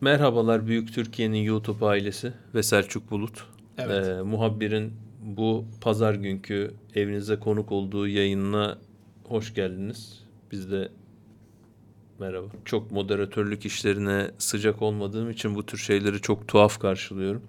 [0.00, 3.46] Merhabalar Büyük Türkiye'nin YouTube ailesi ve Selçuk Bulut.
[3.78, 4.06] Evet.
[4.06, 8.78] Ee, muhabbirin bu pazar günkü evinize konuk olduğu yayınına
[9.24, 10.24] hoş geldiniz.
[10.52, 10.88] Biz de
[12.18, 12.46] merhaba.
[12.64, 17.42] Çok moderatörlük işlerine sıcak olmadığım için bu tür şeyleri çok tuhaf karşılıyorum.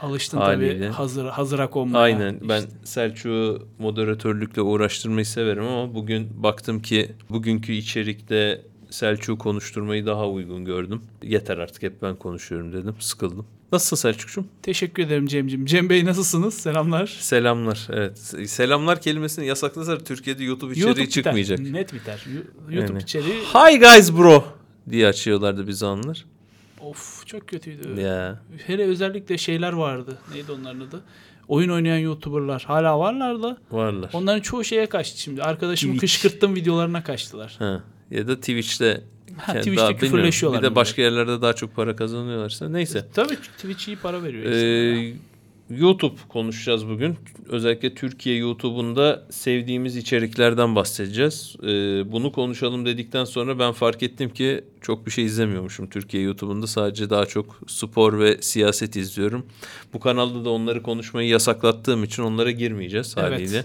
[0.00, 0.78] Alıştın Haliyle.
[0.78, 1.98] tabii hazır hazıra konmaya.
[2.02, 8.62] Aynen ben İşte Selçuk'u moderatörlükle uğraştırmayı severim ama bugün baktım ki bugünkü içerikte
[8.98, 11.02] Selçuk'u konuşturmayı daha uygun gördüm.
[11.22, 12.94] Yeter artık hep ben konuşuyorum dedim.
[13.00, 13.46] Sıkıldım.
[13.72, 14.48] Nasılsın Selçuk'cum?
[14.62, 15.66] Teşekkür ederim Cem'ciğim.
[15.66, 16.54] Cem Bey nasılsınız?
[16.54, 17.06] Selamlar.
[17.06, 17.88] Selamlar.
[17.92, 18.18] Evet.
[18.50, 21.10] Selamlar kelimesini yasaklasalar Türkiye'de YouTube içeriği biter.
[21.10, 21.58] çıkmayacak.
[21.58, 22.24] Net biter.
[22.70, 23.02] YouTube Yani.
[23.02, 24.44] içeriği Hi guys bro
[24.90, 26.24] diye açıyorlardı biz anlar.
[26.80, 28.00] of çok kötüydü.
[28.00, 28.42] Ya.
[28.66, 30.18] Hele özellikle şeyler vardı.
[30.34, 31.00] Neydi onların adı?
[31.48, 32.64] Oyun oynayan YouTuber'lar.
[32.66, 33.56] Hala varlar da.
[33.70, 34.10] Varlar.
[34.12, 35.42] Onların çoğu şeye kaçtı şimdi.
[35.42, 36.14] Arkadaşımı Twitch.
[36.14, 37.54] kışkırttım videolarına kaçtılar.
[37.58, 37.82] Ha.
[38.14, 39.00] Ya da Twitch'te
[39.38, 42.68] Ha, kendi- Twitch'te daha küfürleşiyorlar Bir de başka yerlerde daha çok para kazanıyorlarsa.
[42.68, 43.06] Neyse.
[43.14, 44.44] Tabii Twitch iyi para veriyor.
[44.52, 45.14] Ee,
[45.70, 47.16] YouTube konuşacağız bugün.
[47.48, 51.56] Özellikle Türkiye YouTube'unda sevdiğimiz içeriklerden bahsedeceğiz.
[51.62, 51.66] Ee,
[52.12, 56.66] bunu konuşalım dedikten sonra ben fark ettim ki çok bir şey izlemiyormuşum Türkiye YouTube'unda.
[56.66, 59.46] Sadece daha çok spor ve siyaset izliyorum.
[59.92, 63.64] Bu kanalda da onları konuşmayı yasaklattığım için onlara girmeyeceğiz Evet.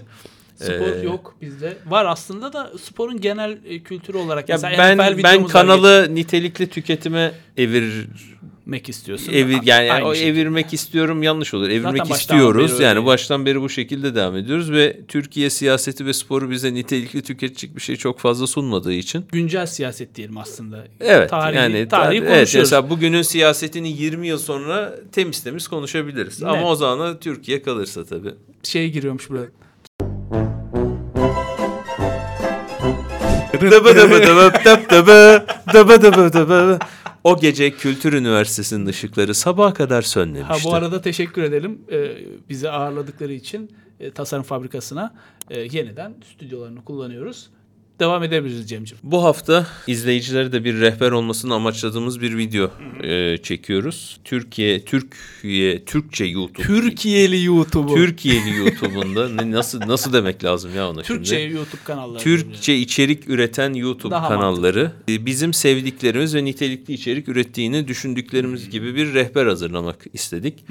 [0.64, 1.76] Spor Ee, yok bizde.
[1.86, 4.48] Var aslında da sporun genel e, kültürü olarak.
[4.48, 8.06] Ya ben NFL ben kanalı nitelikli tüketime evir
[8.70, 9.32] geçmek istiyorsun.
[9.32, 10.28] Evir, yani aynı o şey.
[10.28, 11.68] evirmek istiyorum yanlış olur.
[11.68, 12.72] Evirmek baştan istiyoruz.
[12.74, 13.06] beri Yani öyle.
[13.06, 17.80] baştan beri bu şekilde devam ediyoruz ve Türkiye siyaseti ve sporu bize nitelikli tüketecek bir
[17.80, 19.24] şey çok fazla sunmadığı için.
[19.32, 20.86] güncel siyaset diyelim aslında.
[21.00, 26.42] Evet Tarihi, yani tarihi tar- evet, mesela bugünün siyasetini 20 yıl sonra temiz temiz konuşabiliriz.
[26.42, 26.50] Net.
[26.50, 28.34] Ama o zaman Türkiye kalırsa tabii.
[28.62, 29.46] Şey giriyormuş buraya.
[37.24, 40.64] O gece Kültür Üniversitesi'nin ışıkları sabaha kadar Ha sönmemişti.
[40.64, 42.16] bu arada teşekkür edelim e,
[42.48, 45.14] bizi ağırladıkları için e, tasarım fabrikasına
[45.50, 47.50] e, yeniden stüdyolarını kullanıyoruz.
[48.00, 49.00] Devam edebiliriz Cem'ciğim.
[49.02, 52.70] Bu hafta izleyicilere de bir rehber olmasını amaçladığımız bir video
[53.02, 54.20] e, çekiyoruz.
[54.24, 56.62] Türkiye, Türkiye, Türkçe YouTube.
[56.62, 57.94] Türkiye'li YouTube'u.
[57.94, 61.56] Türkiye'li YouTube'unda nasıl nasıl demek lazım ya ona Türkçe şimdi?
[61.56, 62.22] YouTube kanalları.
[62.22, 68.94] Türkçe içerik üreten YouTube Daha kanalları e, bizim sevdiklerimiz ve nitelikli içerik ürettiğini düşündüklerimiz gibi
[68.94, 70.64] bir rehber hazırlamak istedik.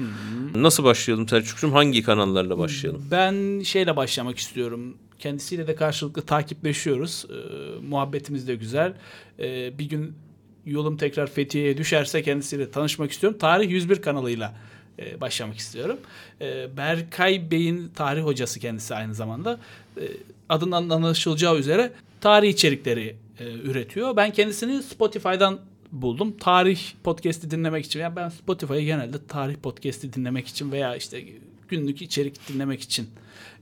[0.54, 1.72] Nasıl başlayalım Selçuk'cum?
[1.72, 3.02] Hangi kanallarla başlayalım?
[3.10, 4.94] Ben şeyle başlamak istiyorum.
[5.20, 7.26] Kendisiyle de karşılıklı takipleşiyoruz.
[7.30, 7.34] Ee,
[7.86, 8.92] muhabbetimiz de güzel.
[9.38, 10.14] Ee, bir gün
[10.66, 13.38] yolum tekrar Fethiye'ye düşerse kendisiyle tanışmak istiyorum.
[13.38, 14.54] Tarih 101 kanalıyla
[14.98, 15.96] e, başlamak istiyorum.
[16.40, 19.60] Ee, Berkay Bey'in tarih hocası kendisi aynı zamanda.
[20.00, 20.02] Ee,
[20.48, 24.16] adından anlaşılacağı üzere tarih içerikleri e, üretiyor.
[24.16, 25.60] Ben kendisini Spotify'dan
[25.92, 26.36] buldum.
[26.36, 28.00] Tarih podcast'i dinlemek için.
[28.00, 31.24] Yani ben Spotify'ı genelde tarih podcast'i dinlemek için veya işte
[31.70, 33.08] günlük içerik dinlemek için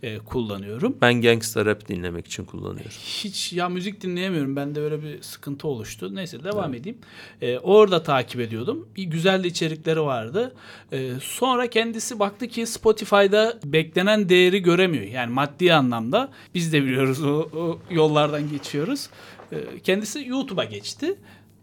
[0.02, 0.96] e, kullanıyorum.
[1.00, 2.90] Ben Gangsta Rap dinlemek için kullanıyorum.
[2.90, 4.56] Hiç ya müzik dinleyemiyorum.
[4.56, 6.14] Bende böyle bir sıkıntı oluştu.
[6.14, 6.98] Neyse devam edeyim.
[7.42, 8.88] E, orada takip ediyordum.
[8.96, 10.54] Bir güzel de içerikleri vardı.
[10.92, 15.04] E, sonra kendisi baktı ki Spotify'da beklenen değeri göremiyor.
[15.04, 16.32] Yani maddi anlamda.
[16.54, 19.08] Biz de biliyoruz o, o yollardan geçiyoruz.
[19.52, 21.16] E, kendisi YouTube'a geçti.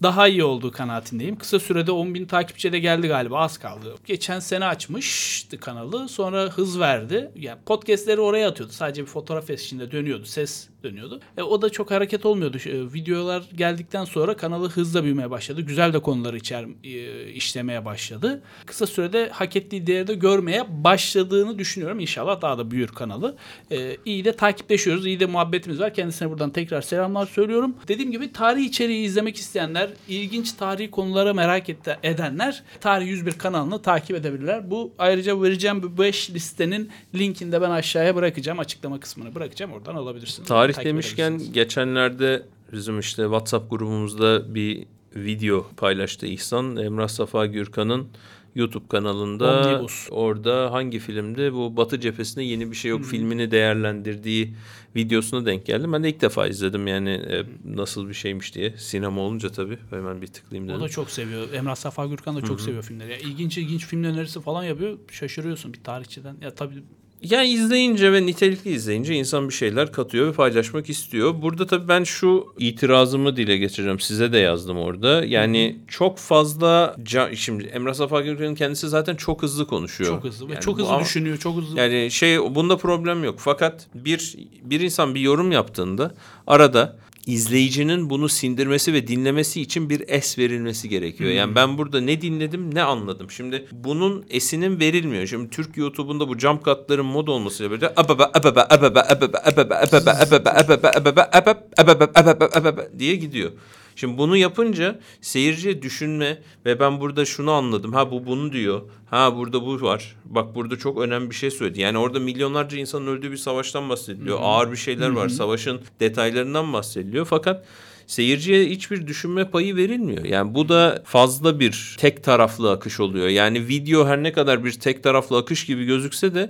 [0.03, 1.35] Daha iyi olduğu kanaatindeyim.
[1.35, 3.95] Kısa sürede 10 bin takipçi de geldi galiba az kaldı.
[4.05, 6.09] Geçen sene açmıştı kanalı.
[6.09, 7.31] Sonra hız verdi.
[7.35, 8.73] Yani podcastleri oraya atıyordu.
[8.73, 10.25] Sadece bir fotoğraf eşliğinde dönüyordu.
[10.25, 11.19] Ses dönüyordu.
[11.37, 12.57] E, o da çok hareket olmuyordu.
[12.65, 15.61] E, videolar geldikten sonra kanalı hızla büyümeye başladı.
[15.61, 18.41] Güzel de konuları içer, e, işlemeye başladı.
[18.65, 21.99] Kısa sürede hak ettiği değeri de görmeye başladığını düşünüyorum.
[21.99, 23.37] İnşallah daha da büyür kanalı.
[23.71, 25.05] E, iyi de takipleşiyoruz.
[25.05, 25.93] iyi de muhabbetimiz var.
[25.93, 27.75] Kendisine buradan tekrar selamlar söylüyorum.
[27.87, 31.69] Dediğim gibi tarih içeriği izlemek isteyenler, ilginç tarihi konulara merak
[32.03, 34.71] edenler Tarih 101 kanalını takip edebilirler.
[34.71, 38.59] Bu ayrıca vereceğim bu 5 listenin linkini de ben aşağıya bırakacağım.
[38.59, 39.71] Açıklama kısmına bırakacağım.
[39.71, 40.47] Oradan alabilirsiniz.
[40.47, 44.85] Tarih Takip demişken geçenlerde bizim işte WhatsApp grubumuzda bir
[45.15, 46.77] video paylaştı İhsan.
[46.77, 48.07] Emrah Safa Gürkan'ın
[48.55, 50.07] YouTube kanalında Omnibus.
[50.11, 51.53] orada hangi filmdi?
[51.53, 54.53] Bu Batı cephesinde yeni bir şey yok filmini değerlendirdiği
[54.95, 55.93] videosuna denk geldim.
[55.93, 58.77] Ben de ilk defa izledim yani e, nasıl bir şeymiş diye.
[58.77, 60.81] Sinema olunca tabii hemen bir tıklayayım dedim.
[60.81, 61.53] O da çok seviyor.
[61.53, 63.11] Emrah Safa Gürkan da çok seviyor filmleri.
[63.11, 64.97] Ya, ilginç ilginç film önerisi falan yapıyor.
[65.11, 66.37] Şaşırıyorsun bir tarihçiden.
[66.41, 66.83] Ya tabii
[67.21, 71.41] Yani izleyince ve nitelikli izleyince insan bir şeyler katıyor ve paylaşmak istiyor.
[71.41, 73.99] Burada tabii ben şu itirazımı dile getireceğim.
[73.99, 75.25] Size de yazdım orada.
[75.25, 76.95] Yani çok fazla
[77.35, 80.09] şimdi Emrah Safa Gürkan'ın kendisi zaten çok hızlı konuşuyor.
[80.09, 81.37] çok hızlı Yani çok hızlı düşünüyor.
[81.37, 81.79] Çok hızlı.
[81.79, 83.35] Yani şey bunda problem yok.
[83.37, 86.11] Fakat bir bir insan bir yorum yaptığında
[86.47, 91.31] arada izleyicinin bunu sindirmesi ve dinlemesi için bir es verilmesi gerekiyor.
[91.31, 93.31] Yani ben burada ne dinledim ne anladım.
[93.31, 95.27] Şimdi bunun esinin verilmiyor.
[95.27, 100.15] Şimdi Türk YouTube'unda bu jump cut'ların mod olmasıyla birlikte ababa ababa ababa ababa ababa ababa
[100.21, 101.29] ababa ababa ababa
[101.77, 103.51] ababa ababa ababa diye gidiyor.
[103.95, 107.93] Şimdi bunu yapınca seyirciye düşünme ve ben burada şunu anladım.
[107.93, 108.81] Ha bu bunu diyor.
[109.09, 110.15] Ha burada bu var.
[110.25, 111.81] Bak burada çok önemli bir şey söyledi.
[111.81, 114.37] Yani orada milyonlarca insanın öldüğü bir savaştan bahsediliyor.
[114.41, 115.29] Ağır bir şeyler var.
[115.29, 117.25] Savaşın detaylarından bahsediliyor.
[117.25, 117.65] Fakat
[118.07, 120.25] seyirciye hiçbir düşünme payı verilmiyor.
[120.25, 123.27] Yani bu da fazla bir tek taraflı akış oluyor.
[123.27, 126.49] Yani video her ne kadar bir tek taraflı akış gibi gözükse de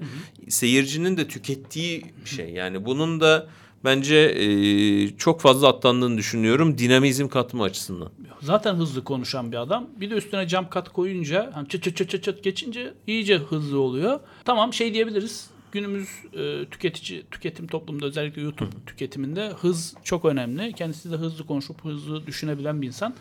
[0.49, 2.49] seyircinin de tükettiği bir şey.
[2.49, 3.47] Yani bunun da
[3.85, 8.09] bence e, çok fazla atlandığını düşünüyorum dinamizm katma açısından.
[8.41, 9.87] Zaten hızlı konuşan bir adam.
[9.99, 13.79] Bir de üstüne jump cut koyunca hani çıt çıt çıt çıt çıt geçince iyice hızlı
[13.79, 14.19] oluyor.
[14.45, 15.49] Tamam şey diyebiliriz.
[15.71, 20.73] Günümüz e, tüketici tüketim toplumunda özellikle YouTube tüketiminde hız çok önemli.
[20.73, 23.13] Kendisi de hızlı konuşup hızlı düşünebilen bir insan.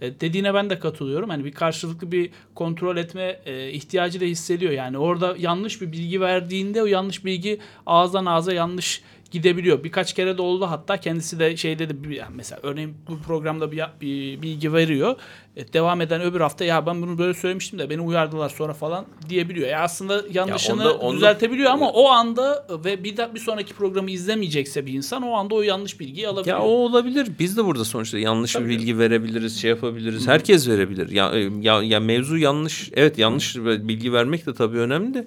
[0.00, 1.30] E, dediğine ben de katılıyorum.
[1.30, 4.72] Hani bir karşılıklı bir kontrol etme e, ihtiyacı da hissediyor.
[4.72, 9.84] Yani orada yanlış bir bilgi verdiğinde o yanlış bilgi ağızdan ağza yanlış gidebiliyor.
[9.84, 13.84] Birkaç kere de oldu hatta kendisi de şey dedi yani mesela örneğin bu programda bir,
[14.00, 15.16] bir bilgi veriyor.
[15.56, 19.06] E, devam eden öbür hafta ya ben bunu böyle söylemiştim de beni uyardılar sonra falan
[19.28, 19.68] diyebiliyor.
[19.68, 24.10] Ya aslında yanlışını onda- onda- düzeltebiliyor ama o anda ve bir de bir sonraki programı
[24.10, 26.58] izlemeyecekse bir insan o anda o yanlış bilgiyi alabiliyor.
[26.58, 27.28] Ya o olabilir.
[27.38, 30.28] Biz de burada sonuçta yanlış bir bilgi verebiliriz, şey yapabiliriz.
[30.28, 31.10] Herkes verebilir.
[31.10, 32.90] Ya, ya, ya mevzu yanlış.
[32.94, 35.26] Evet yanlış bilgi vermek de tabii önemli de.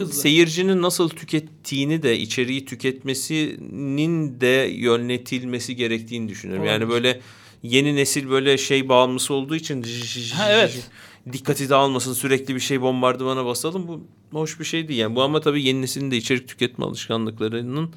[0.00, 0.14] Hızlı.
[0.14, 6.64] seyircinin nasıl tükettiğini de içeriği tüketmesinin de yönetilmesi gerektiğini düşünüyorum.
[6.64, 6.90] Yani Olabilir.
[6.90, 7.20] böyle
[7.62, 9.84] yeni nesil böyle şey bağımlısı olduğu için
[10.34, 10.90] Ha, evet.
[11.32, 14.00] dikkati dağılmasın sürekli bir şey bombardımana basalım bu
[14.38, 15.00] hoş bir şey değil.
[15.00, 17.90] Yani bu ama tabii yeni neslin de içerik tüketme alışkanlıklarının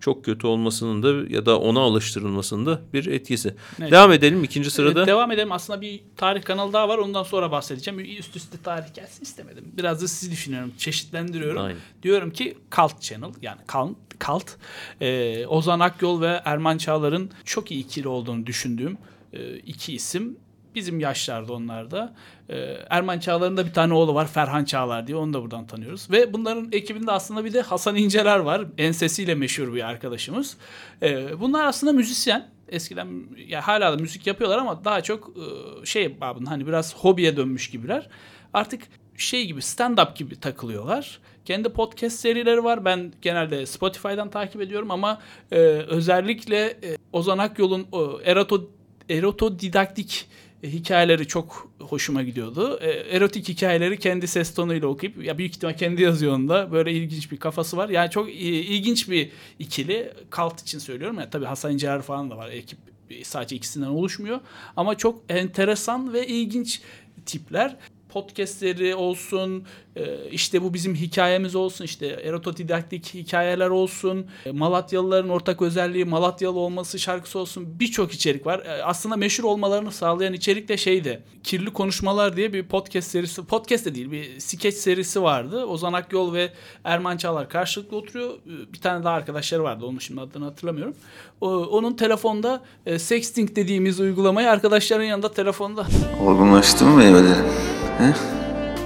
[0.00, 3.54] çok kötü olmasının da ya da ona alıştırılmasının da bir etkisi.
[3.80, 3.92] Evet.
[3.92, 4.98] Devam edelim ikinci sırada.
[4.98, 5.52] Evet, devam edelim.
[5.52, 6.98] Aslında bir tarih kanalı daha var.
[6.98, 8.00] Ondan sonra bahsedeceğim.
[8.00, 9.64] Üst üste tarih gelsin istemedim.
[9.76, 10.72] Biraz da sizi düşünüyorum.
[10.78, 11.62] Çeşitlendiriyorum.
[11.62, 11.80] Aynen.
[12.02, 13.96] Diyorum ki Cult Channel yani Cult,
[14.26, 14.56] Cult
[15.00, 18.98] e, Ozan Akyol ve Erman Çağlar'ın çok iyi ikili olduğunu düşündüğüm
[19.32, 20.36] e, iki isim.
[20.78, 22.14] Bizim yaşlarda onlar da.
[22.48, 22.56] E,
[22.90, 26.10] Erman Çağlar'ın da bir tane oğlu var Ferhan Çağlar diye onu da buradan tanıyoruz.
[26.10, 28.64] Ve bunların ekibinde aslında bir de Hasan İnceler var.
[28.78, 30.56] Ensesiyle meşhur bir arkadaşımız.
[31.02, 32.48] E, bunlar aslında müzisyen.
[32.68, 33.08] Eskiden
[33.46, 37.70] ya hala da müzik yapıyorlar ama daha çok e, şey babın hani biraz hobiye dönmüş
[37.70, 38.08] gibiler.
[38.54, 38.82] Artık
[39.16, 41.20] şey gibi stand-up gibi takılıyorlar.
[41.44, 42.84] Kendi podcast serileri var.
[42.84, 45.18] Ben genelde Spotify'dan takip ediyorum ama
[45.52, 45.58] e,
[45.88, 48.70] özellikle e, Ozan Akyol'un o eroto,
[49.10, 50.28] erotodidaktik
[50.62, 52.78] e, hikayeleri çok hoşuma gidiyordu.
[52.80, 56.72] E, erotik hikayeleri kendi ses tonuyla okuyup ya büyük ihtimal kendi yazıyor onu da.
[56.72, 57.88] Böyle ilginç bir kafası var.
[57.88, 60.12] Yani çok e, ilginç bir ikili.
[60.30, 61.18] Kalt için söylüyorum.
[61.18, 62.48] Ya tabii Hasan İnceler falan da var.
[62.48, 62.78] Ekip
[63.22, 64.40] sadece ikisinden oluşmuyor.
[64.76, 66.80] Ama çok enteresan ve ilginç
[67.26, 67.76] tipler
[68.08, 69.64] podcastleri olsun,
[69.96, 76.58] e, işte bu bizim hikayemiz olsun, işte erotodidaktik hikayeler olsun, e, Malatyalıların ortak özelliği Malatyalı
[76.58, 78.58] olması şarkısı olsun birçok içerik var.
[78.58, 81.22] E, Aslında meşhur olmalarını sağlayan içerik de şeydi.
[81.44, 85.64] Kirli Konuşmalar diye bir podcast serisi, podcast de değil bir skeç serisi vardı.
[85.64, 86.50] Ozan Akyol ve
[86.84, 88.30] Erman Çağlar karşılıklı oturuyor.
[88.72, 89.86] Bir tane daha arkadaşları vardı.
[89.86, 90.94] Onun şimdi adını hatırlamıyorum.
[91.40, 92.62] Onun telefonda
[92.98, 95.86] sexting dediğimiz uygulamayı arkadaşların yanında telefonda
[96.26, 97.77] Olgunlaştı mı meyvelerin?
[97.98, 98.14] He?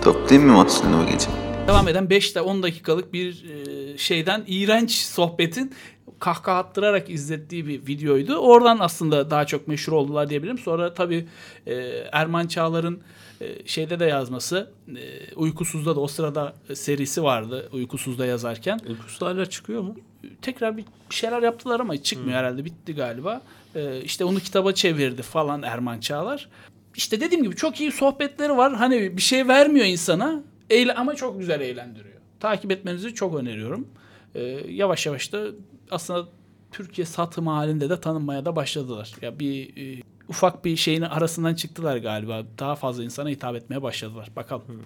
[0.05, 1.29] Toplayayım mı mahsulünü bu gece?
[1.69, 5.73] devam eden 5 de 10 dakikalık bir e, şeyden iğrenç sohbetin
[6.19, 8.37] kahkaha attırarak izlettiği bir videoydu.
[8.37, 10.59] Oradan aslında daha çok meşhur oldular diyebilirim.
[10.59, 11.27] Sonra tabii
[11.67, 11.75] e,
[12.13, 13.01] Erman Çağlar'ın
[13.41, 18.81] e, şeyde de yazması, e, Uykusuz'da da o sırada serisi vardı Uykusuz'da yazarken.
[18.89, 19.95] Uykusu hala çıkıyor mu?
[20.43, 23.43] Tekrar bir şeyler yaptılar ama çıkmıyor herhalde bitti galiba.
[23.75, 26.49] E, işte onu kitaba çevirdi falan Erman Çağlar.
[26.97, 28.75] İşte dediğim gibi çok iyi sohbetleri var.
[28.75, 32.15] Hani bir şey vermiyor insana eğle ama çok güzel eğlendiriyor.
[32.41, 33.89] Takip etmenizi çok öneriyorum.
[34.35, 35.47] Ee, yavaş yavaş da
[35.91, 36.29] aslında
[36.73, 39.13] Türkiye satım halinde de tanınmaya da başladılar.
[39.23, 42.43] Ya bir e, ufak bir şeyin arasından çıktılar galiba.
[42.59, 44.29] Daha fazla insana hitap etmeye başladılar.
[44.37, 44.83] Bakalım.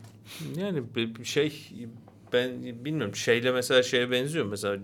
[0.57, 1.53] Yani bir şey
[2.33, 4.77] ben bilmiyorum şeyle mesela şeye benziyor mesela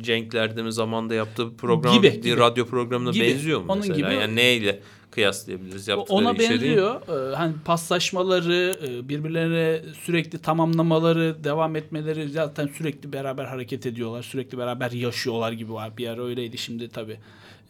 [0.00, 2.36] Cenk Erdem'in zamanda yaptığı program Gibi, bir gibi.
[2.36, 3.24] radyo programına Gibi.
[3.24, 3.96] benziyor mu Onun mesela?
[4.10, 4.20] gibi.
[4.20, 7.00] Yani neyle kıyaslayabiliriz yaptıkları Ona benziyor.
[7.32, 14.22] Ee, hani paslaşmaları, e, birbirlerine sürekli tamamlamaları, devam etmeleri zaten sürekli beraber hareket ediyorlar.
[14.22, 15.96] Sürekli beraber yaşıyorlar gibi var.
[15.96, 16.58] Bir ara öyleydi.
[16.58, 17.16] Şimdi tabii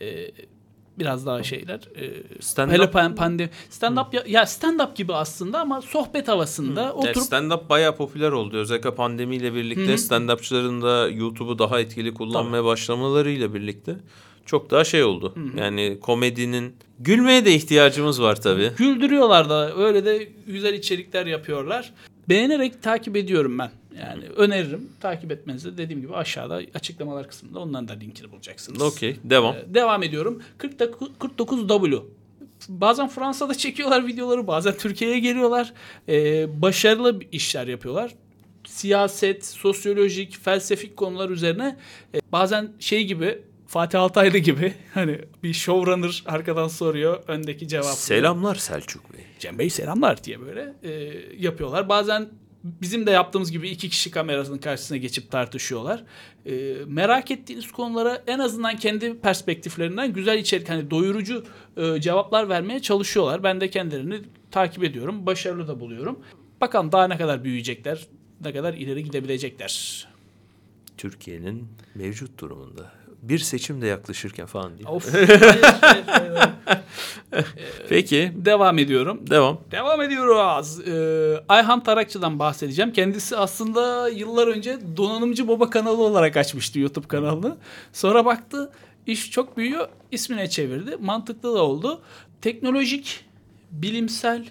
[0.00, 0.30] e,
[0.98, 1.80] biraz daha şeyler.
[1.96, 6.28] E, Stand-up hele pan- pandemi stand up ya, ya stand up gibi aslında ama sohbet
[6.28, 8.56] havasında Yani oturup stand-up bayağı popüler oldu.
[8.56, 13.96] Özellikle pandemiyle birlikte stand-upçıların da YouTube'u daha etkili kullanmaya başlamalarıyla birlikte
[14.46, 15.34] çok daha şey oldu.
[15.58, 18.70] Yani komedinin gülmeye de ihtiyacımız var tabii.
[18.78, 21.92] Güldürüyorlar da öyle de güzel içerikler yapıyorlar.
[22.28, 23.70] Beğenerek takip ediyorum ben.
[24.00, 24.88] Yani öneririm.
[25.00, 28.82] Takip etmenizi dediğim gibi aşağıda açıklamalar kısmında onların da linkini bulacaksınız.
[28.82, 29.54] Okey, devam.
[29.54, 30.42] Ee, devam ediyorum.
[30.58, 32.02] 49 49W.
[32.68, 35.72] Bazen Fransa'da çekiyorlar videoları, bazen Türkiye'ye geliyorlar.
[36.08, 38.14] Ee, başarılı işler yapıyorlar.
[38.66, 41.76] Siyaset, sosyolojik, felsefik konular üzerine
[42.14, 47.94] e, bazen şey gibi Fatih Altaylı gibi hani bir showrunner arkadan soruyor, öndeki cevap.
[47.94, 49.20] Selamlar Selçuk Bey.
[49.38, 50.90] Cem Bey selamlar diye böyle e,
[51.38, 51.88] yapıyorlar.
[51.88, 52.28] Bazen
[52.80, 56.04] bizim de yaptığımız gibi iki kişi kamerasının karşısına geçip tartışıyorlar.
[56.46, 61.44] E, merak ettiğiniz konulara en azından kendi perspektiflerinden güzel içerik, hani doyurucu
[61.76, 63.42] e, cevaplar vermeye çalışıyorlar.
[63.42, 64.20] Ben de kendilerini
[64.50, 65.26] takip ediyorum.
[65.26, 66.20] Başarılı da buluyorum.
[66.61, 68.06] Bakalım daha ne kadar büyüyecekler,
[68.44, 70.06] ne kadar ileri gidebilecekler.
[70.96, 72.92] Türkiye'nin mevcut durumunda
[73.23, 74.88] bir seçim de yaklaşırken falan diye.
[74.88, 75.14] Of.
[75.14, 76.50] hayır, hayır, hayır.
[77.88, 79.21] Peki, Devam ediyorum.
[79.31, 79.61] devam.
[79.71, 80.88] Devam ediyoruz.
[80.88, 82.93] Ee, Ayhan Tarakçı'dan bahsedeceğim.
[82.93, 87.57] Kendisi aslında yıllar önce Donanımcı Baba kanalı olarak açmıştı YouTube kanalını.
[87.93, 88.73] Sonra baktı
[89.07, 89.88] iş çok büyüyor.
[90.12, 90.97] ismine çevirdi.
[91.00, 92.00] Mantıklı da oldu.
[92.40, 93.25] Teknolojik,
[93.71, 94.47] bilimsel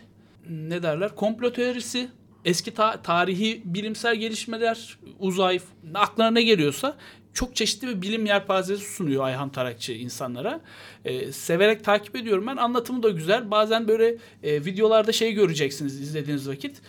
[0.50, 1.15] ne derler?
[1.15, 2.10] Komplo teorisi,
[2.46, 5.60] eski ta- tarihi bilimsel gelişmeler, uzay,
[5.94, 6.96] aklına ne geliyorsa
[7.36, 10.62] çok çeşitli bir bilim yelpazesi sunuyor Ayhan Tarakçı insanlara.
[11.06, 12.58] Ee, severek takip ediyorum ben.
[12.58, 13.51] Anlatımı da güzel.
[13.51, 16.82] Bazen böyle e, videolarda şey göreceksiniz izlediğiniz vakit.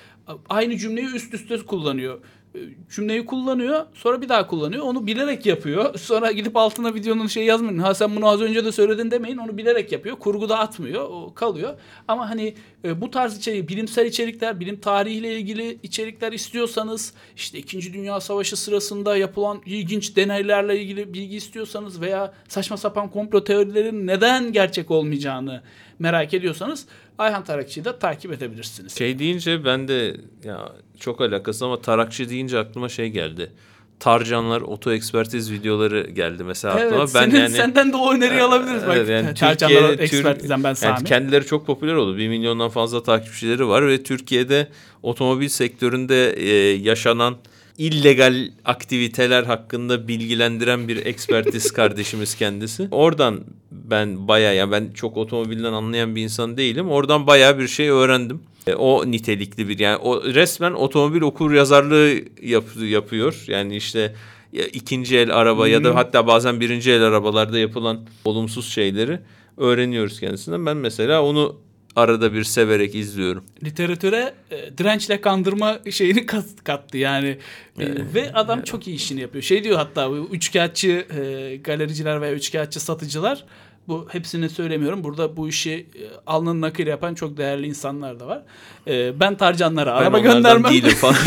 [0.48, 2.20] Aynı cümleyi üst üste kullanıyor.
[2.56, 2.60] E,
[2.90, 4.84] Cümleyi kullanıyor, sonra bir daha kullanıyor.
[4.84, 5.98] Onu bilerek yapıyor.
[5.98, 7.78] Sonra gidip altına videonun şey yazmayın.
[7.78, 9.36] Ha sen bunu az önce de söyledin demeyin.
[9.36, 10.16] Onu bilerek yapıyor.
[10.16, 11.02] Kurguda atmıyor.
[11.10, 11.74] O kalıyor.
[12.08, 17.92] Ama hani e, bu tarz içerik, bilimsel içerikler, bilim tarihiyle ilgili içerikler istiyorsanız, işte 2.
[17.92, 24.52] Dünya Savaşı sırasında yapılan ilginç deneylerle ilgili bilgi istiyorsanız veya saçma sapan komplo teorilerin neden
[24.52, 25.62] gerçek olmayacağını
[25.98, 26.86] merak ediyorsanız
[27.18, 28.98] Ayhan Tarakçı'yı da takip edebilirsiniz.
[28.98, 33.52] Şey deyince ben de ya çok alakası ama tarakçı deyince aklıma şey geldi.
[34.00, 36.96] Tarcanlar oto ekspertiz videoları geldi mesela aklıma.
[36.96, 38.86] Evet, ben senin, yani senden de o öneriyi alabiliriz.
[38.86, 41.04] Bak, Evet, yani Türkiye'de- ekspertizden ben yani Sami.
[41.04, 42.16] kendileri çok popüler oldu.
[42.16, 44.68] Bir milyondan fazla takipçileri var ve Türkiye'de
[45.02, 47.36] otomobil sektöründe e, yaşanan
[47.78, 52.88] illegal aktiviteler hakkında bilgilendiren bir ekspertiz kardeşimiz kendisi.
[52.90, 53.40] Oradan
[53.70, 56.88] ben bayağı ya ben çok otomobilden anlayan bir insan değilim.
[56.90, 58.40] Oradan bayağı bir şey öğrendim.
[58.66, 63.44] E, O nitelikli bir yani o resmen otomobil okur yazarlığı yap, yapıyor.
[63.46, 64.14] Yani işte
[64.52, 69.20] ya ikinci el araba ya da hatta bazen birinci el arabalarda yapılan olumsuz şeyleri
[69.56, 70.66] öğreniyoruz kendisinden.
[70.66, 71.56] Ben mesela onu
[71.96, 73.44] arada bir severek izliyorum.
[73.64, 77.38] literatüre e, dirençle kandırma şeyini kat, kattı yani
[77.80, 79.42] E, ve adam çok iyi işini yapıyor.
[79.44, 83.44] Şey diyor hatta bu üçkağıtçı e, galericiler veya üçkağıtçı satıcılar
[83.88, 85.04] bu hepsini söylemiyorum.
[85.04, 88.42] Burada bu işi e, alnının nakil yapan çok değerli insanlar da var.
[88.86, 90.72] E, ben tarcanlara Ben araba göndermem.
[90.72, 91.16] değilim falan.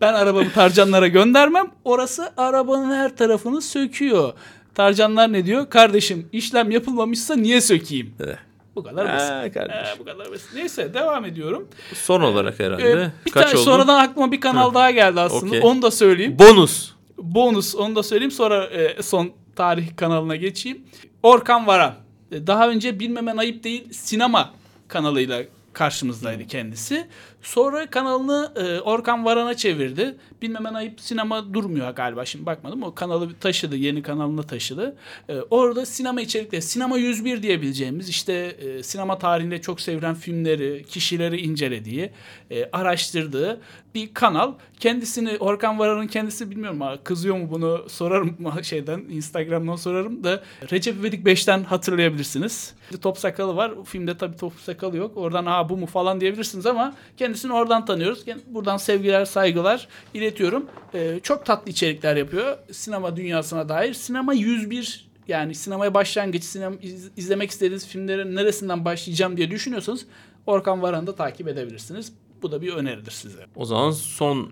[0.00, 1.66] Ben arabamı tarcanlara göndermem.
[1.84, 4.32] Orası arabanın her tarafını söküyor.
[4.74, 5.70] Tarcanlar ne diyor?
[5.70, 8.14] Kardeşim işlem yapılmamışsa niye sökeyim?
[8.20, 8.38] Evet.
[8.76, 9.30] Bu kadar basit.
[9.30, 9.94] Ha, kardeşim.
[9.96, 10.48] Ee, bu kadar basit.
[10.54, 11.68] Neyse devam ediyorum.
[11.94, 12.90] Son olarak herhalde.
[12.92, 13.64] Ee, bir Kaç tane oldu?
[13.64, 15.46] sonradan aklıma bir kanal daha geldi aslında.
[15.56, 15.60] Okey.
[15.62, 16.36] Onu da söyleyeyim.
[16.38, 16.90] Bonus.
[17.18, 20.82] Bonus onu da söyleyeyim sonra e, son tarih kanalına geçeyim.
[21.22, 21.94] Orkan Varan.
[22.32, 24.50] E, Daha önce bilmemen ayıp değil sinema
[24.88, 25.42] kanalıyla
[25.74, 27.06] karşımızdaydı kendisi.
[27.42, 30.16] Sonra kanalını e, Orkan Varan'a çevirdi.
[30.42, 32.82] Bilmemen ayıp sinema durmuyor galiba şimdi bakmadım.
[32.82, 34.96] O kanalı taşıdı, yeni kanalını taşıdı.
[35.28, 41.40] E, orada sinema içerikleri, sinema 101 diyebileceğimiz işte e, sinema tarihinde çok sevilen filmleri, kişileri
[41.40, 42.10] incelediği,
[42.50, 43.60] e, araştırdığı
[43.94, 44.54] bir kanal.
[44.80, 50.96] Kendisini Orkan Varan'ın kendisi bilmiyorum ama kızıyor mu bunu sorarım şeyden Instagram'dan sorarım da Recep
[50.96, 52.74] İvedik 5'ten hatırlayabilirsiniz.
[53.02, 53.72] Top sakalı var.
[53.84, 55.16] Filmde tabii top sakalı yok.
[55.16, 58.24] Oradan bu mu falan diyebilirsiniz ama kendisini oradan tanıyoruz.
[58.46, 60.66] Buradan sevgiler, saygılar iletiyorum.
[60.94, 62.56] Ee, çok tatlı içerikler yapıyor.
[62.72, 63.94] Sinema dünyasına dair.
[63.94, 70.06] Sinema 101 yani sinemaya başlangıç, sinema iz- izlemek istediğiniz filmlerin neresinden başlayacağım diye düşünüyorsanız
[70.46, 72.12] Orkan Varan'ı da takip edebilirsiniz.
[72.42, 73.46] Bu da bir öneridir size.
[73.56, 74.48] O zaman son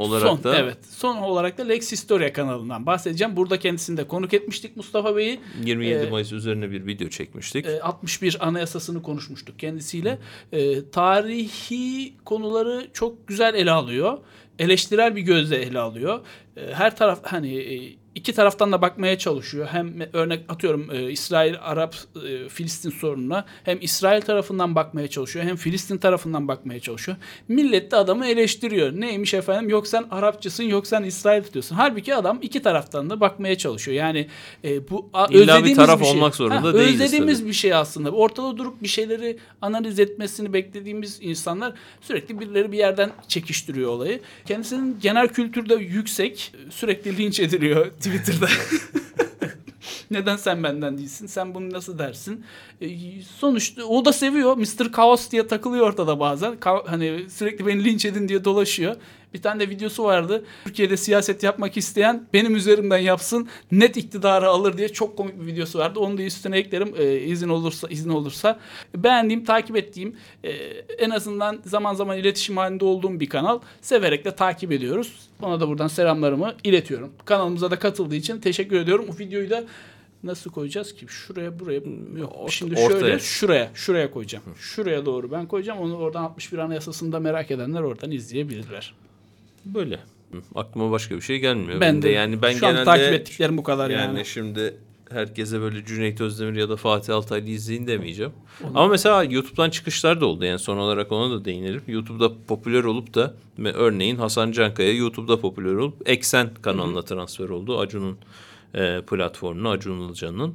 [0.00, 0.78] olarak son, da evet.
[0.90, 3.36] Son olarak da Lex Historia kanalından bahsedeceğim.
[3.36, 5.40] Burada kendisini de konuk etmiştik Mustafa Bey'i.
[5.64, 7.66] 27 Ee, Mayıs üzerine bir video çekmiştik.
[7.66, 10.18] E, 61 anayasasını konuşmuştuk kendisiyle.
[10.52, 14.18] E, tarihi konuları çok güzel ele alıyor.
[14.58, 16.20] Eleştirel bir gözle ele alıyor.
[16.56, 19.66] E, her taraf hani e, iki taraftan da bakmaya çalışıyor.
[19.70, 21.94] Hem örnek atıyorum e, İsrail Arap
[22.28, 27.16] e, Filistin sorununa hem İsrail tarafından bakmaya çalışıyor hem Filistin tarafından bakmaya çalışıyor.
[27.48, 28.92] Millet de adamı eleştiriyor.
[28.92, 31.76] Neymiş efendim yok sen Arapçısın yok sen İsrail tutuyorsun.
[31.76, 33.96] Halbuki adam iki taraftan da bakmaya çalışıyor.
[33.96, 34.26] Yani
[34.64, 36.10] e, bu a- İlla bir özlediğimiz taraf şey.
[36.10, 37.48] olmak zorunda değiliz Özlediğimiz tabii.
[37.48, 38.10] bir şey aslında.
[38.10, 44.20] Ortada durup bir şeyleri analiz etmesini beklediğimiz insanlar sürekli birileri bir yerden çekiştiriyor olayı.
[44.46, 48.48] Kendisinin genel kültürde yüksek, sürekli linç ediliyor Twitter'da.
[50.10, 51.26] Neden sen benden değilsin?
[51.26, 52.44] Sen bunu nasıl dersin?
[52.80, 52.88] E,
[53.22, 54.56] sonuçta o da seviyor.
[54.56, 54.92] Mr.
[54.96, 56.54] Chaos diye takılıyor ortada bazen.
[56.54, 58.96] Ka- hani sürekli beni linç edin diye dolaşıyor.
[59.34, 60.44] Bir tane de videosu vardı.
[60.64, 63.48] Türkiye'de siyaset yapmak isteyen benim üzerimden yapsın.
[63.72, 65.98] Net iktidarı alır diye çok komik bir videosu vardı.
[66.00, 68.60] Onu da üstüne eklerim e, izin olursa izin olursa.
[68.96, 70.50] Beğendiğim, takip ettiğim e,
[70.98, 73.60] en azından zaman zaman iletişim halinde olduğum bir kanal.
[73.80, 75.28] Severek de takip ediyoruz.
[75.42, 77.12] Ona da buradan selamlarımı iletiyorum.
[77.24, 79.04] Kanalımıza da katıldığı için teşekkür ediyorum.
[79.14, 79.64] Bu videoyu da
[80.22, 81.06] nasıl koyacağız ki?
[81.08, 81.80] Şuraya buraya
[82.18, 82.32] yok.
[82.36, 83.00] Ort- Şimdi ortaya.
[83.00, 84.44] şöyle şuraya şuraya koyacağım.
[84.58, 85.78] Şuraya doğru ben koyacağım.
[85.80, 88.94] Onu oradan 61 Anayasası'nda merak edenler oradan izleyebilirler.
[89.64, 90.00] Böyle.
[90.54, 91.80] Aklıma başka bir şey gelmiyor.
[91.80, 94.26] Ben Benim de yani ben şu an genelde takip ettiklerim bu kadar yani, yani.
[94.26, 94.74] şimdi
[95.10, 98.32] herkese böyle Cüneyt Özdemir ya da Fatih Altaylı izleyin demeyeceğim.
[98.64, 100.44] Ama mesela YouTube'dan çıkışlar da oldu.
[100.44, 101.82] Yani son olarak ona da değinelim.
[101.86, 107.78] YouTube'da popüler olup da örneğin Hasan Cankaya YouTube'da popüler olup Eksen kanalına transfer oldu.
[107.78, 108.18] Acun'un
[108.74, 110.54] e, platformuna, Acun Ilıcan'ın.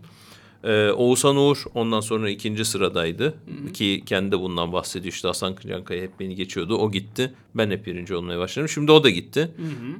[0.63, 3.33] Ee, Oğuzhan Uğur ondan sonra ikinci sıradaydı.
[3.73, 5.13] Ki kendi de bundan bahsediyor.
[5.13, 6.77] İşte Hasan Cankaya hep beni geçiyordu.
[6.77, 7.33] O gitti.
[7.55, 8.69] Ben hep birinci olmaya başladım.
[8.69, 9.51] Şimdi o da gitti.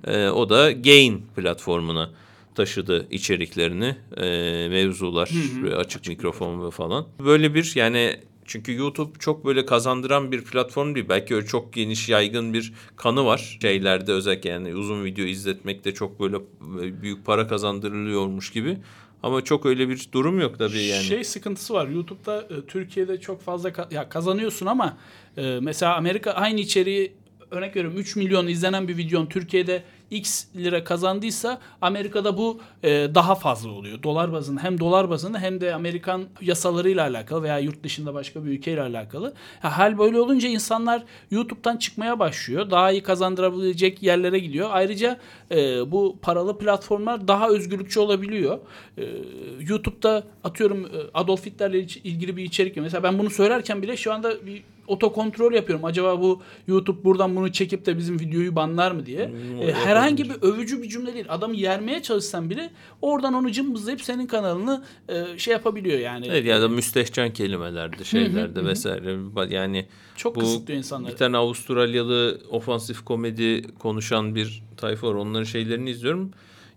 [0.07, 2.09] Ee, o da Gain platformuna
[2.55, 3.95] taşıdı içeriklerini.
[4.17, 5.29] Ee, mevzular,
[5.63, 7.07] ve açık mikrofon ve falan.
[7.19, 11.05] Böyle bir yani çünkü YouTube çok böyle kazandıran bir platform değil.
[11.09, 13.57] Belki öyle çok geniş yaygın bir kanı var.
[13.61, 16.37] Şeylerde özellikle yani uzun video izletmekte çok böyle
[17.01, 18.77] büyük para kazandırılıyormuş gibi.
[19.25, 21.03] Ama çok öyle bir durum yok tabii yani.
[21.03, 21.87] Şey sıkıntısı var.
[21.87, 24.97] YouTube'da e, Türkiye'de çok fazla ya kazanıyorsun ama
[25.37, 27.13] e, mesela Amerika aynı içeriği
[27.51, 33.35] örnek veriyorum 3 milyon izlenen bir videon Türkiye'de X lira kazandıysa Amerika'da bu e, daha
[33.35, 34.03] fazla oluyor.
[34.03, 38.49] Dolar bazında hem dolar bazında hem de Amerikan yasalarıyla alakalı veya yurt dışında başka bir
[38.49, 39.33] ülkeyle alakalı.
[39.63, 42.71] Ya, hal böyle olunca insanlar YouTube'dan çıkmaya başlıyor.
[42.71, 44.69] Daha iyi kazandırabilecek yerlere gidiyor.
[44.71, 45.17] Ayrıca
[45.51, 48.59] e, bu paralı platformlar daha özgürlükçü olabiliyor.
[48.97, 49.03] E,
[49.59, 52.77] YouTube'da atıyorum e, Adolf Hitler'le il- ilgili bir içerik.
[52.77, 55.85] Mesela ben bunu söylerken bile şu anda bir otokontrol yapıyorum.
[55.85, 59.31] Acaba bu YouTube buradan bunu çekip de bizim videoyu banlar mı diye.
[59.61, 61.25] E, herhangi bir övücü bir cümle değil.
[61.29, 62.69] Adamı yermeye çalışsan bile
[63.01, 66.27] oradan onu cımbızlayıp senin kanalını e, şey yapabiliyor yani.
[66.27, 69.17] Evet ya da müstehcen kelimelerde, şeylerde vesaire.
[69.49, 71.11] Yani Çok bu kısıtlıyor insanları.
[71.11, 75.13] bir tane Avustralyalı ofansif komedi konuşan bir tayfa var.
[75.13, 76.31] Onların şeylerini izliyorum.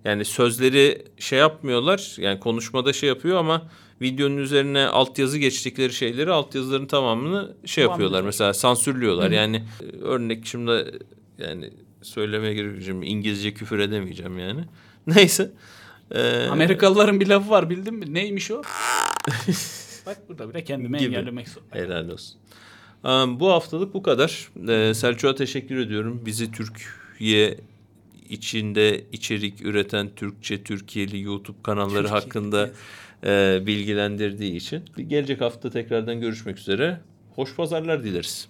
[0.05, 2.14] Yani sözleri şey yapmıyorlar.
[2.18, 3.62] Yani konuşmada şey yapıyor ama
[4.02, 7.94] videonun üzerine altyazı geçtikleri şeyleri altyazıların tamamını şey Tamam.
[7.94, 8.22] yapıyorlar.
[8.22, 9.30] Mesela sansürlüyorlar.
[9.30, 11.00] Yani e, örnek şimdi
[11.38, 11.70] yani
[12.02, 13.04] söylemeye yok.
[13.04, 14.64] İngilizce küfür edemeyeceğim yani.
[15.06, 15.50] Neyse.
[16.11, 18.14] Ee, Amerikalıların bir lafı var bildin mi?
[18.14, 18.62] Neymiş o?
[20.06, 21.08] Bak burada bile kendimi Gibi.
[21.08, 21.87] engellemek zorundayım.
[21.87, 22.40] Helal olsun.
[23.40, 24.48] Bu haftalık bu kadar.
[24.68, 26.22] Ee, Selçuk'a teşekkür ediyorum.
[26.26, 27.58] Bizi Türkiye
[28.28, 32.70] içinde içerik üreten Türkçe Türkiye'li YouTube kanalları hakkında
[33.24, 34.85] e, bilgilendirdiği için.
[35.09, 37.00] Gelecek hafta tekrardan görüşmek üzere.
[37.35, 38.48] Hoş pazarlar dileriz.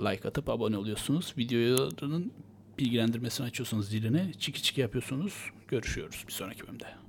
[0.00, 1.34] Like atıp abone oluyorsunuz.
[1.38, 2.32] Videoların
[2.78, 4.32] bilgilendirmesini açıyorsunuz zilini.
[4.38, 5.32] Çiki çiki yapıyorsunuz.
[5.68, 7.05] Görüşüyoruz bir sonraki bölümde.